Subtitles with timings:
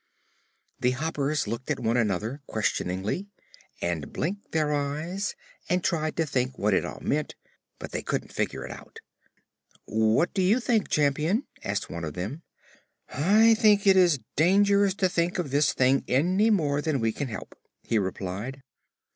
[0.79, 3.27] The Hoppers looked at one another questioningly
[3.83, 5.35] and blinked their eyes
[5.69, 7.35] and tried to think what it all meant;
[7.77, 8.97] but they couldn't figure it out.
[9.85, 12.41] "What do you think, Champion?" asked one of them.
[13.09, 17.27] "I think it is dangerous to think of this thing any more than we can
[17.27, 18.63] help," he replied.